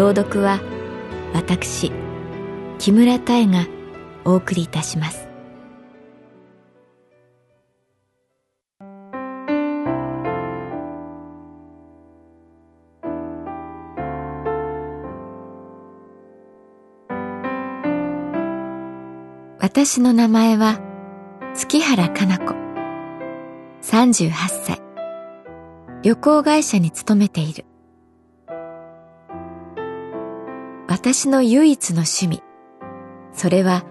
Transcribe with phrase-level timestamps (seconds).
[0.00, 0.62] 朗読は
[1.34, 1.92] 私
[2.78, 3.66] 木村多江が
[4.24, 5.28] お送りいたします。
[19.60, 20.80] 私の名前は
[21.54, 22.54] 月原かな子
[23.82, 24.80] 38歳。
[26.02, 27.66] 旅行会社に勤めている。
[30.90, 32.42] 私の唯一の趣味
[33.32, 33.84] それは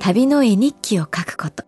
[0.00, 1.64] 旅の絵日記を書くこと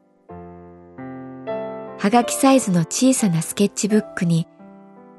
[1.98, 4.48] はがきサイズの小さなスケッチブックに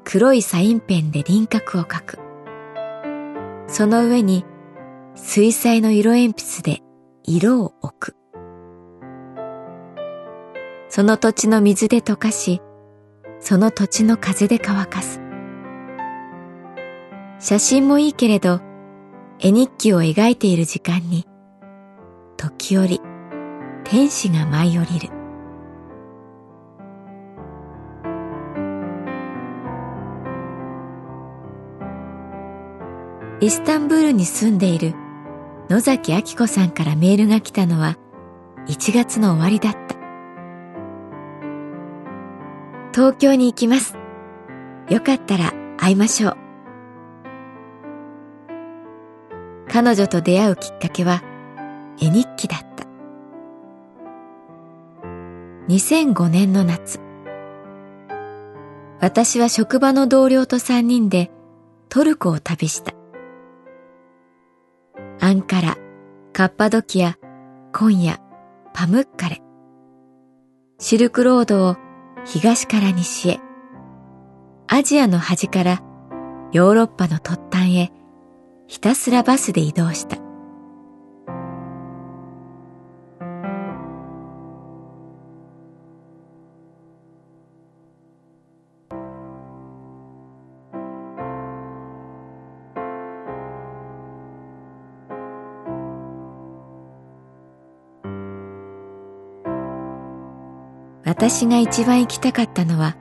[0.04, 2.18] 黒いサインペンで輪郭を描く
[3.68, 4.44] その上に
[5.14, 6.82] 水彩の色鉛筆で
[7.24, 8.16] 色を置く。
[10.88, 12.62] その土地の水で溶かし、
[13.40, 15.20] その土地の風で乾かす。
[17.40, 18.60] 写真もいいけれど、
[19.40, 21.24] 絵日記を描いている時間に、
[22.36, 23.00] 時折、
[23.84, 25.10] 天使が舞い降りる。
[33.40, 34.94] イスタンブールに住んでいる
[35.70, 37.96] 野崎明子さんからメールが来たのは
[38.66, 39.78] 1月の終わりだった。
[42.92, 43.96] 東京に行きます。
[44.90, 46.47] よかったら会いましょう。
[49.80, 51.22] 彼女と出会うきっかけは
[52.00, 52.84] 絵日記だった。
[55.68, 56.98] 2005年の夏。
[58.98, 61.30] 私は職場の同僚と3人で
[61.88, 62.92] トルコを旅した。
[65.20, 65.76] アンカラ、
[66.32, 67.16] カッパドキア、
[67.72, 68.18] コンヤ、
[68.74, 69.40] パムッカレ。
[70.80, 71.76] シルクロードを
[72.24, 73.38] 東から西へ、
[74.66, 75.82] アジアの端から
[76.50, 77.92] ヨーロッパの突端へ
[78.68, 80.18] ひたすらバスで移動した。
[101.04, 102.96] 私が一番行きたかったのは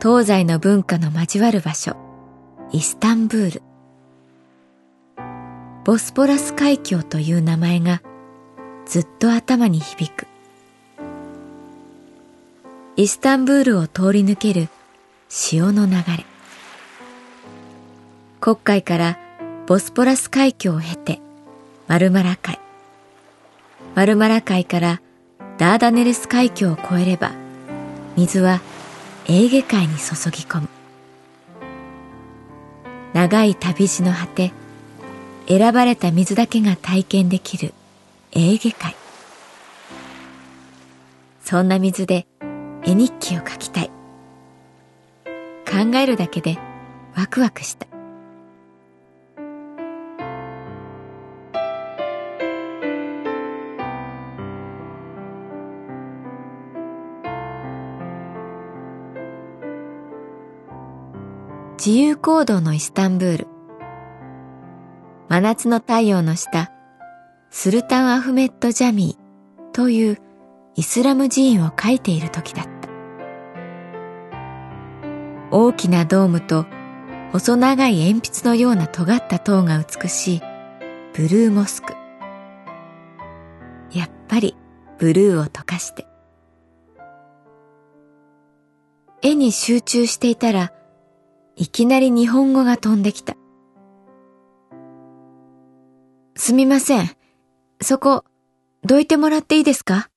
[0.00, 1.96] 東西の文化の交わる場所
[2.70, 3.73] イスタンブール
[5.84, 8.00] ボスポラス海峡という名前が
[8.86, 10.26] ずっと頭に響く。
[12.96, 14.70] イスタンブールを通り抜ける
[15.28, 16.24] 潮の流れ。
[18.40, 19.18] 黒海から
[19.66, 21.20] ボスポラス海峡を経て
[21.86, 22.58] マルマラ海。
[23.94, 25.02] マルマラ海から
[25.58, 27.32] ダーダネルス海峡を越えれば
[28.16, 28.62] 水は
[29.26, 30.68] エーゲ海に注ぎ込む。
[33.12, 34.54] 長い旅路の果て
[35.46, 37.74] 選ばれた水だけが体験できる
[38.32, 38.94] エーゲ海。
[41.42, 42.26] そんな水で
[42.84, 43.90] 絵日記を書きたい。
[45.66, 46.58] 考えるだけで
[47.14, 47.86] ワクワクした。
[61.76, 63.53] 自由行動のイスタンブール。
[65.28, 66.70] 真夏の太陽の下
[67.50, 70.18] スルタン・アフメット・ジャミーという
[70.76, 72.88] イスラム寺院を描いている時だった。
[75.50, 76.66] 大きなドームと
[77.32, 80.40] 細長い鉛筆のような尖った塔が美しい
[81.14, 81.94] ブルーモスク。
[83.92, 84.56] やっぱり
[84.98, 86.06] ブルーを溶かして。
[89.22, 90.72] 絵に集中していたら
[91.56, 93.36] いきなり日本語が飛んできた。
[96.44, 97.10] すみません。
[97.80, 98.22] そこ、
[98.82, 100.10] どいてもらっていいですか？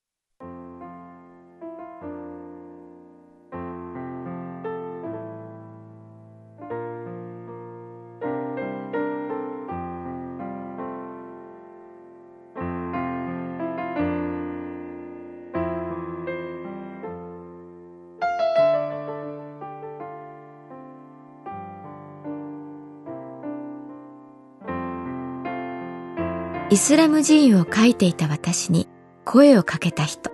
[26.69, 28.90] イスラム寺院を書いていた私に
[29.24, 30.31] 声をかけた人。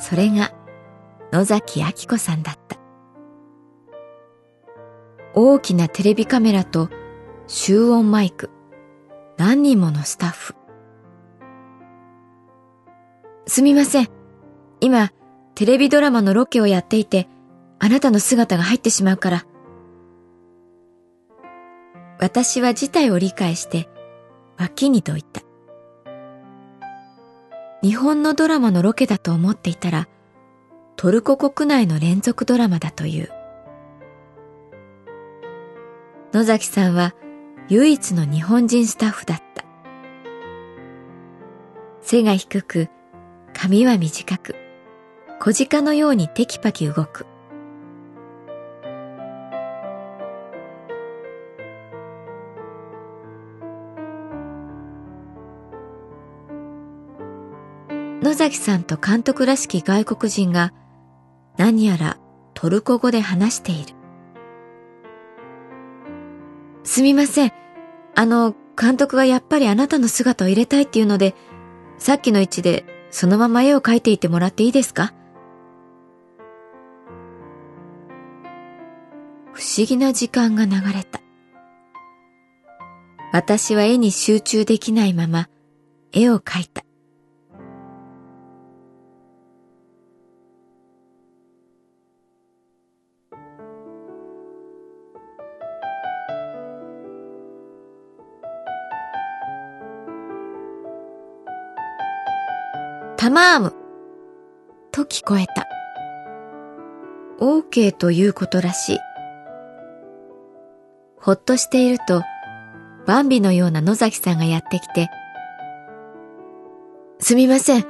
[0.00, 0.52] それが
[1.32, 2.76] 野崎明子さんだった。
[5.32, 6.90] 大きなテレビカメラと
[7.46, 8.50] 集音マイク、
[9.36, 10.56] 何人ものスタッフ。
[13.46, 14.08] すみません。
[14.80, 15.12] 今、
[15.54, 17.28] テレビドラマのロケをやっていて、
[17.78, 19.46] あなたの姿が入ってしまうから。
[22.18, 23.88] 私は事態を理解して、
[24.56, 25.42] 脇にと言った。
[27.82, 30.08] 日本のドラマのロケだと思っていたら、
[30.96, 33.30] トルコ国内の連続ドラマだという。
[36.32, 37.14] 野崎さんは
[37.68, 39.64] 唯一の日本人スタッフだった。
[42.00, 42.88] 背が低く、
[43.52, 44.56] 髪は短く、
[45.40, 47.26] 小鹿のようにテキパキ動く。
[58.24, 60.72] 野崎さんと監督らしき外国人が
[61.58, 62.16] 何やら
[62.54, 63.94] トルコ語で話している。
[66.84, 67.52] すみません。
[68.14, 71.34] あの、監督がやっぱりあなたの姿を入れたいっていうので、
[71.98, 75.12] さっきの位置でそのまま絵を描いていてもらっていいですか？
[79.52, 81.20] 不思議な時間が流れた。
[83.34, 85.50] 私は絵に集中できないまま
[86.12, 86.83] 絵を描いた。
[103.24, 103.74] タマーム
[104.92, 105.66] と聞こえた。
[107.40, 108.98] OK ということらしい。
[111.16, 112.22] ほっとしていると、
[113.06, 115.08] バンビのような野崎さんがやってきて、
[117.18, 117.86] すみません。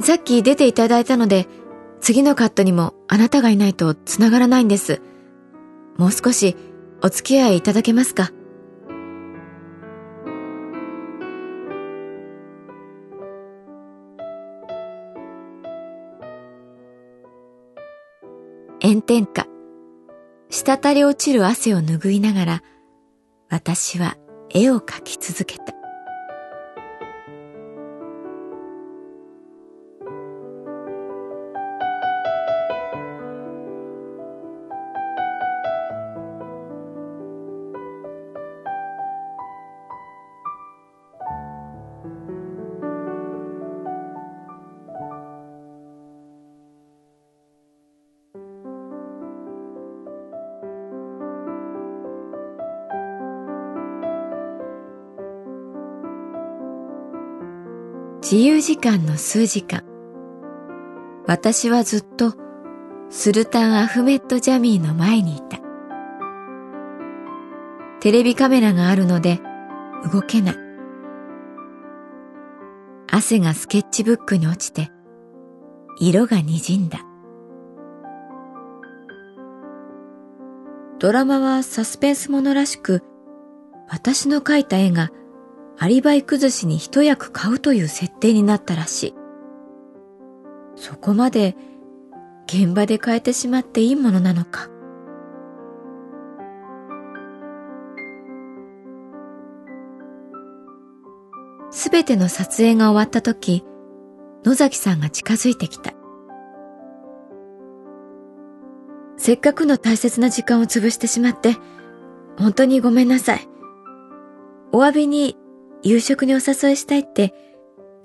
[0.00, 1.46] さっき出ていただいたので、
[2.02, 5.00] 次のカットにもあなたがいないと繋がらないんです。
[5.96, 6.58] もう少し
[7.02, 8.32] お付き合いいただけますか？
[19.08, 19.46] 天下、
[20.50, 22.62] 滴り落ちる汗を拭いながら、
[23.48, 24.18] 私は
[24.50, 25.77] 絵を描き続けた。
[58.30, 59.84] 自由時間の数時間。
[61.26, 62.34] 私はずっと
[63.08, 65.58] スルタン・アフメット・ジャミーの前にいた。
[68.00, 69.40] テレビカメラがあるので
[70.12, 70.56] 動けない。
[73.10, 74.90] 汗がスケッチブックに落ちて
[75.98, 76.98] 色が滲んだ。
[80.98, 83.02] ドラマはサスペンスものらしく
[83.88, 85.08] 私の描いた絵が
[85.80, 89.14] アリバイ崩しに一役買うという設定になったらしい。
[90.74, 91.56] そこまで
[92.46, 94.68] 現場で変えてしまっていいものなのか。
[101.70, 103.64] すべての撮影が終わった時、
[104.44, 105.92] 野崎さんが近づいてきた。
[109.16, 111.56] せっかくの大切な時間を潰してしまって、
[112.36, 113.48] 本当にごめんなさい。
[114.72, 115.36] お詫びに
[115.82, 117.34] 夕食にお誘いしたいって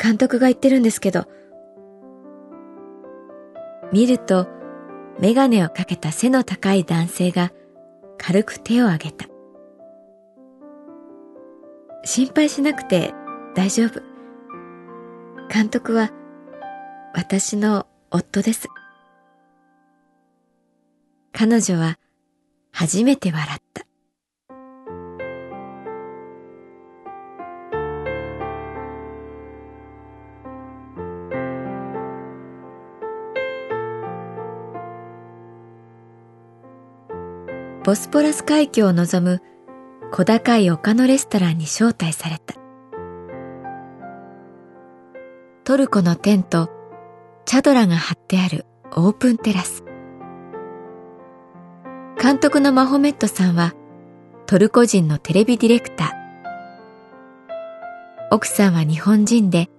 [0.02, 1.28] 監督が言ってるんですけど。
[3.92, 4.48] 見ると、
[5.20, 7.52] メガネをかけた背の高い男性が
[8.18, 9.28] 軽く手を挙げた。
[12.06, 13.14] 心配しなくて
[13.56, 14.02] 大丈夫。
[15.54, 16.12] 監督は
[17.14, 18.68] 私の夫です。
[21.32, 22.00] 彼女は
[22.72, 23.86] 初めて笑った。
[37.84, 39.42] ボスポラス海峡を望む
[40.14, 42.56] 小高い丘のレストランに招待された。
[45.66, 46.70] トルコのテント、
[47.44, 49.84] チャドラが張ってあるオープンテラス。
[52.22, 53.74] 監督のマホメットさんは
[54.46, 56.10] トルコ人のテレビディレクター。
[58.32, 59.70] 奥さんは日本人で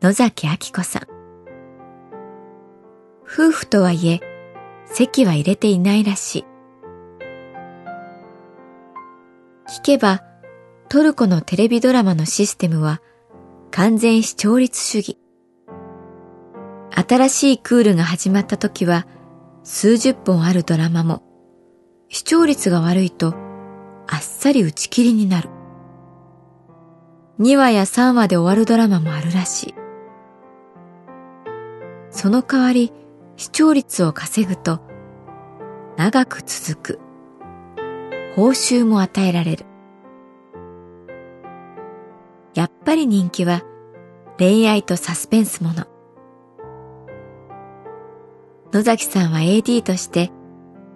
[0.00, 1.02] 野崎明子さん。
[3.24, 4.20] 夫婦とはいえ
[4.86, 6.49] 席は入れていないらしい。
[9.70, 10.24] 聞けば
[10.88, 13.00] トルコのテレビドラマのシステムは
[13.70, 15.16] 完全視聴率主義。
[16.90, 19.06] 新しいクールが始まった時は
[19.62, 21.22] 数十本あるドラマも
[22.08, 23.32] 視聴率が悪いと
[24.08, 25.50] あっさり打ち切りになる。
[27.38, 29.74] 2話や3話で終わるドラマもあるらしい。
[32.10, 32.92] その代わり
[33.36, 34.80] 視聴率を稼ぐと
[35.96, 37.09] 長く続く。
[38.34, 39.66] 報酬も与えられる。
[42.54, 43.62] やっぱり人気は
[44.38, 45.86] 恋愛とサスペンスもの。
[48.72, 50.30] 野崎さんは AD として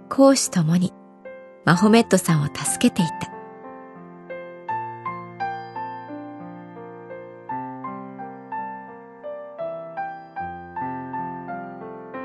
[0.08, 0.92] 講師ともに
[1.64, 3.34] マホメットさんを助けていた。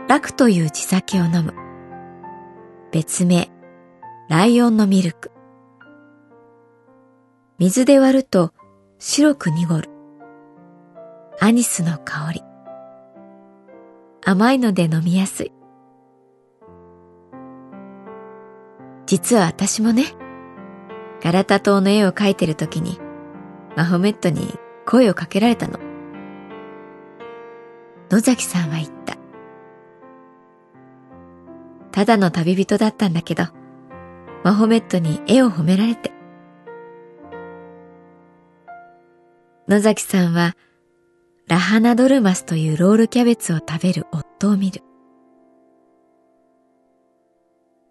[0.08, 1.54] 楽という地酒を飲む。
[2.92, 3.50] 別名、
[4.30, 5.32] ライオンのミルク。
[7.58, 8.54] 水で割ると
[9.00, 9.90] 白く濁る。
[11.40, 12.44] アニスの香り。
[14.24, 15.52] 甘いので飲みやすい。
[19.08, 20.06] 実は私もね、
[21.24, 23.00] ガラタ島の絵を描いてる時に、
[23.76, 24.54] マホメットに
[24.86, 25.80] 声をかけられたの。
[28.12, 29.18] 野崎さんは言った。
[31.90, 33.46] ただの旅人だったんだけど、
[34.44, 36.12] マホメットに絵を褒められて。
[39.68, 40.56] 野崎さんは、
[41.48, 44.82] ラハナドルマスというロールキャベツを食べる夫を見る。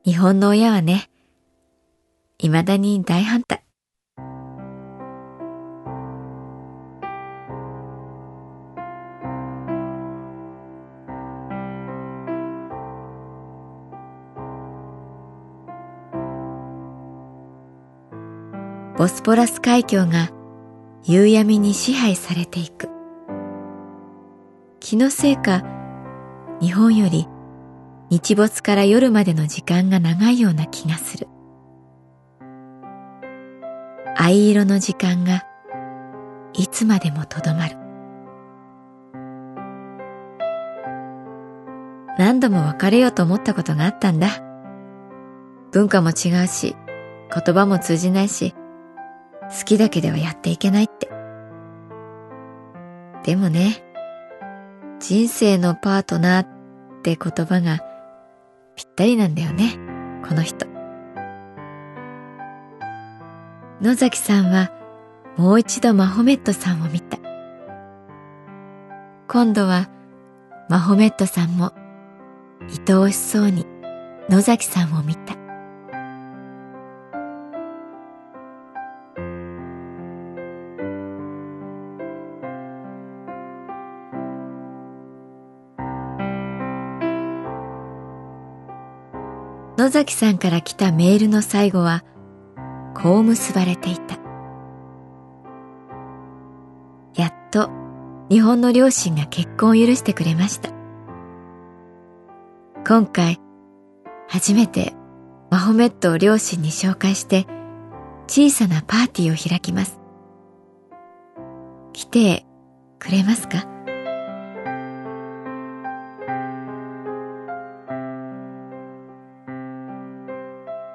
[0.05, 1.11] 日本の親はね、
[2.39, 3.68] 未だに大反対。
[18.99, 20.33] ボスポラス海峡が
[21.05, 22.89] 夕闇に支配されていく。
[24.81, 25.63] 気のせいか、
[26.61, 27.29] 日本より
[28.11, 31.29] 日没から夜までの時間が長いような気がする。
[34.17, 35.45] 藍色の時間が
[36.53, 37.77] いつまでもとどまる。
[42.19, 44.43] 何度も別れようと思ったことがあったんだ。
[45.71, 46.75] 文化も違うし、
[47.33, 48.57] 言葉も通じないし、
[49.51, 51.09] 好きだけではやっていけないって。
[53.25, 53.83] でもね、
[55.01, 56.47] 人生のパートナーっ
[57.03, 57.81] て言葉が
[58.77, 59.79] ぴったりなんだよね、
[60.27, 60.67] この人。
[63.81, 64.73] 野崎さんは
[65.37, 67.19] もう一度マホメットさんを見た。
[69.29, 69.89] 今度は
[70.69, 71.73] マホメットさんも
[72.89, 73.67] 愛おしそうに
[74.29, 75.38] 野崎さんを見た。
[89.89, 92.05] 野崎さんから来たメールの最後は、
[92.95, 94.19] こう結ばれていた。
[97.15, 97.71] やっと
[98.29, 100.69] 日本の両親が結婚を許してくれました。
[102.87, 103.41] 今回、
[104.29, 104.93] 初めて
[105.51, 107.47] マホメットを両親に紹介して
[108.27, 109.99] 小さなパーティーを開きます。
[111.95, 112.45] 来て
[112.99, 113.78] くれますか？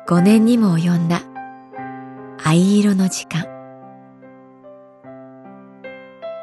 [0.05, 1.21] 5年にも及んだ。
[2.43, 3.45] 藍色の時間。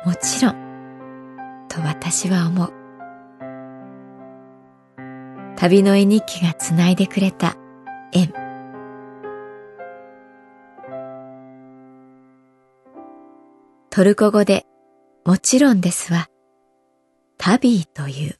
[0.07, 2.73] もちろんと私は思う。
[5.57, 7.55] 旅の絵日記がつないでくれた
[8.13, 8.33] 縁。
[13.91, 14.65] トルコ語で
[15.27, 16.31] もちろんですは
[17.37, 18.40] タビーという。